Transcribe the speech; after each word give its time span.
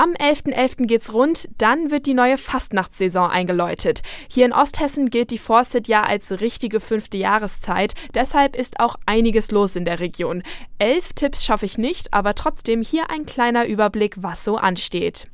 Am 0.00 0.14
11.11. 0.14 0.54
.11. 0.54 0.86
geht's 0.86 1.12
rund, 1.12 1.46
dann 1.58 1.90
wird 1.90 2.06
die 2.06 2.14
neue 2.14 2.38
Fastnachtssaison 2.38 3.30
eingeläutet. 3.30 4.00
Hier 4.32 4.46
in 4.46 4.54
Osthessen 4.54 5.10
gilt 5.10 5.30
die 5.30 5.36
Forset 5.36 5.88
ja 5.88 6.04
als 6.04 6.40
richtige 6.40 6.80
fünfte 6.80 7.18
Jahreszeit, 7.18 7.92
deshalb 8.14 8.56
ist 8.56 8.80
auch 8.80 8.96
einiges 9.04 9.50
los 9.50 9.76
in 9.76 9.84
der 9.84 10.00
Region. 10.00 10.42
Elf 10.78 11.12
Tipps 11.12 11.44
schaffe 11.44 11.66
ich 11.66 11.76
nicht, 11.76 12.14
aber 12.14 12.34
trotzdem 12.34 12.80
hier 12.80 13.10
ein 13.10 13.26
kleiner 13.26 13.66
Überblick, 13.66 14.14
was 14.22 14.42
so 14.42 14.56
ansteht. 14.56 15.26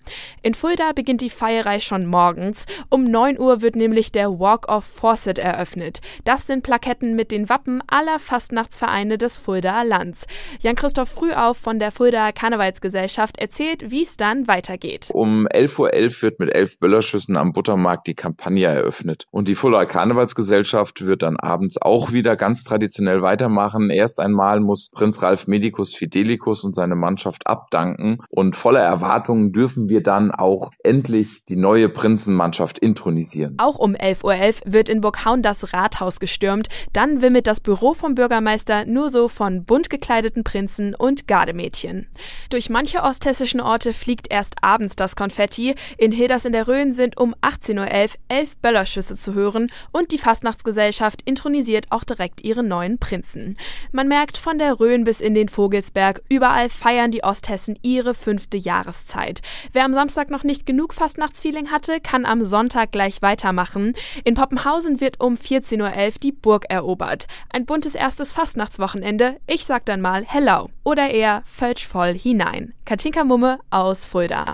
In 0.42 0.54
Fulda 0.54 0.90
beginnt 0.90 1.21
die 1.21 1.30
Feierei 1.30 1.78
schon 1.78 2.04
morgens. 2.04 2.67
Um 2.88 3.04
9 3.04 3.38
Uhr 3.38 3.62
wird 3.62 3.76
nämlich 3.76 4.10
der 4.10 4.40
Walk 4.40 4.69
of 4.69 4.85
Fawcett 4.85 5.38
eröffnet. 5.38 6.01
Das 6.24 6.48
sind 6.48 6.64
Plaketten 6.64 7.14
mit 7.14 7.30
den 7.30 7.48
Wappen 7.48 7.80
aller 7.87 8.19
Fastnachtsvereine 8.19 9.19
des 9.19 9.38
Fuldaer 9.38 9.85
Lands. 9.85 10.26
Jan-Christoph 10.58 11.10
Frühauf 11.10 11.56
von 11.56 11.78
der 11.78 11.92
Fuldaer 11.92 12.33
Karnevalsgesellschaft 12.33 13.38
erzählt, 13.38 13.92
wie 13.92 14.03
es 14.03 14.17
dann 14.17 14.48
weitergeht. 14.57 15.11
Um 15.13 15.47
11.11 15.47 15.79
Uhr 15.79 16.23
wird 16.23 16.41
mit 16.41 16.55
elf 16.55 16.78
Böllerschüssen 16.80 17.37
am 17.37 17.52
Buttermarkt 17.52 18.09
die 18.09 18.14
Kampagne 18.14 18.66
eröffnet. 18.66 19.27
Und 19.30 19.48
die 19.48 19.55
Fuldaer 19.55 19.87
Karnevalsgesellschaft 19.87 21.06
wird 21.06 21.23
dann 21.23 21.37
abends 21.37 21.80
auch 21.80 22.12
wieder 22.12 22.37
ganz 22.37 22.64
traditionell 22.64 23.23
weitermachen. 23.23 23.91
Erst 23.91 24.19
einmal 24.19 24.61
muss 24.61 24.91
Prinz 24.91 25.23
Ralf 25.23 25.37
Ralf 25.37 25.47
Medicus 25.48 25.95
Fidelicus 25.95 26.64
und 26.64 26.74
seine 26.74 26.97
Mannschaft 26.97 27.47
abdanken. 27.47 28.19
Und 28.30 28.56
voller 28.56 28.80
Erwartungen 28.80 29.52
dürfen 29.52 29.91
wir 29.91 30.02
dann 30.02 30.30
auch 30.30 30.70
endlich 30.83 31.45
die 31.45 31.56
neue 31.56 31.91
Prinzenmannschaft 31.91 32.78
intronisieren. 32.78 33.56
Auch 33.59 33.78
um 33.78 33.95
11.11 33.95 34.25
Uhr 34.25 34.33
.11 34.33 34.73
wird 34.73 34.88
in 34.88 35.00
Burghaun 35.02 35.42
das 35.42 35.75
Rathaus 35.75 36.20
gestürmt. 36.20 36.69
Dann 36.95 37.20
wimmelt 37.20 37.47
das 37.47 37.61
Büro 37.61 37.92
vom 37.92 38.14
Bürgermeister 38.14 38.86
nur 38.86 39.11
so 39.11 39.28
von 39.28 39.64
bunt 39.64 39.91
gekleideten 39.91 40.42
Prinzen 40.42 40.95
und 40.95 41.28
Gardemädchen. 41.28 42.09
Durch 42.48 42.70
manche 42.70 43.02
osthessischen 43.02 43.61
Orte 43.61 43.92
fliegt 43.92 44.30
erst 44.30 44.45
abends 44.62 44.96
das 44.96 45.16
Konfetti. 45.16 45.74
In 45.98 46.12
Hilders 46.12 46.45
in 46.45 46.52
der 46.52 46.68
Rhön 46.68 46.92
sind 46.92 47.16
um 47.18 47.34
18.11 47.42 47.78
Uhr 47.78 48.10
elf 48.28 48.56
Böllerschüsse 48.56 49.16
zu 49.16 49.34
hören 49.34 49.69
und 49.92 50.12
die 50.12 50.19
Fastnachtsgesellschaft 50.19 51.22
intronisiert 51.22 51.86
auch 51.91 52.05
direkt 52.05 52.42
ihre 52.42 52.62
neuen 52.62 52.98
Prinzen. 52.98 53.56
Man 53.92 54.08
merkt 54.08 54.39
von 54.39 54.58
der 54.58 54.80
Rhön 54.80 55.05
bis 55.05 55.20
in 55.20 55.34
den 55.34 55.48
Vogelsberg. 55.48 56.22
Überall 56.28 56.69
feiern 56.69 57.11
die 57.11 57.24
Osthessen 57.24 57.78
ihre 57.83 58.14
fünfte 58.14 58.56
Jahreszeit. 58.56 59.41
Wer 59.72 59.84
am 59.84 59.94
Samstag 59.94 60.30
noch 60.30 60.44
nicht 60.44 60.67
genug 60.67 60.94
Fastnachtsfeeling 60.94 61.70
hatte, 61.70 62.00
kann 62.00 62.27
am 62.27 62.44
Sonntag 62.44 62.92
gleich 62.92 63.22
weitermachen. 63.22 63.94
In 64.24 64.34
Poppenhausen 64.34 65.00
wird 65.00 65.20
um 65.20 65.34
14.11 65.34 65.80
Uhr 65.80 66.12
die 66.22 66.33
Burg 66.33 66.67
erobert. 66.69 67.27
Ein 67.50 67.67
buntes 67.67 67.94
erstes 67.94 68.33
Fastnachtswochenende. 68.33 69.36
Ich 69.47 69.67
sag 69.67 69.86
dann 69.86 70.00
mal 70.00 70.24
Hello 70.27 70.69
oder 70.84 71.11
eher 71.11 71.42
Fölsch 71.44 71.86
voll 71.86 72.17
hinein. 72.19 72.74
Katinka 72.84 73.24
Mumme 73.24 73.58
aus 73.70 74.06
Fulda. 74.06 74.36